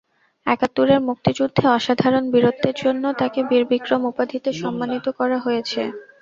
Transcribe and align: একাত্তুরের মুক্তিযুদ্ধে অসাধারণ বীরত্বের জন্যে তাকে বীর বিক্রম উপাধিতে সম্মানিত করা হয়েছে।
একাত্তুরের 0.47 0.99
মুক্তিযুদ্ধে 1.07 1.65
অসাধারণ 1.69 2.23
বীরত্বের 2.33 2.75
জন্যে 2.83 3.09
তাকে 3.21 3.39
বীর 3.49 3.63
বিক্রম 3.71 4.01
উপাধিতে 4.11 4.49
সম্মানিত 4.61 5.05
করা 5.19 5.37
হয়েছে। 5.39 5.81